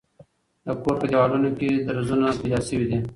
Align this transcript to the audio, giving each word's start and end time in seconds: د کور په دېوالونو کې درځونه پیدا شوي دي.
د 0.65 0.67
کور 0.81 0.95
په 1.01 1.05
دېوالونو 1.09 1.49
کې 1.57 1.69
درځونه 1.87 2.25
پیدا 2.41 2.59
شوي 2.67 2.85
دي. 2.89 2.97